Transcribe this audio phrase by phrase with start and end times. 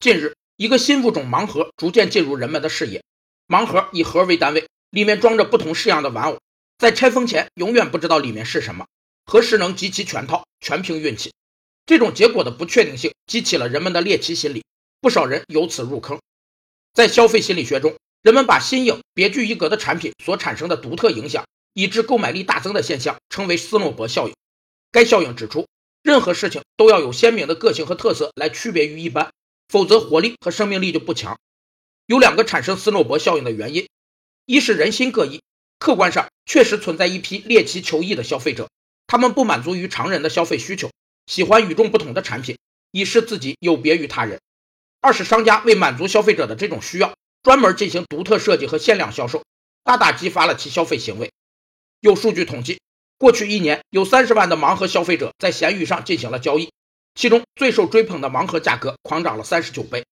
[0.00, 3.04] 近日，一个新物种盲盒逐渐进入人们的视野。
[3.46, 6.38] 盲盒以盒为单位，里面装着不同式样的玩偶，
[6.78, 8.86] 在拆封前永远不知道里面是什么，
[9.26, 11.30] 何时能集齐全套，全凭运气。
[11.84, 14.64] 这种结果的不确定性激起了人们的猎奇心理，
[15.02, 16.18] 不少人由此入坑。
[16.94, 21.44] 在消费心理学中，人们把新颖、别具一格的产品所产生的独特影响，
[21.74, 24.34] 以致购买力大增的现象，称为斯诺伯效应。
[24.90, 25.68] 该效应指出，
[26.02, 29.30] 任何事情都要有鲜明的个性和特色来区别于一般，
[29.70, 31.38] 否则活力和生命力就不强。
[32.06, 33.88] 有两个产生斯诺伯效应的原因：
[34.44, 35.42] 一是人心各异，
[35.78, 38.68] 客观上确实存在一批猎奇求异的消费者，
[39.06, 40.90] 他们不满足于常人的消费需求，
[41.26, 42.58] 喜欢与众不同的产品，
[42.90, 44.40] 以示自己有别于他人；
[45.00, 49.44] 二是商家为满足消费者的这种需要，专门进行独特设计和限量销售，
[49.84, 51.30] 大大激发了其消费行为。
[52.00, 52.80] 有数据统计。
[53.18, 56.72] 过去一年，有三十万的盲盒消费者在闲鱼上进行了交易，
[57.14, 60.04] 其中最受追捧的盲盒价格狂涨了三十九倍。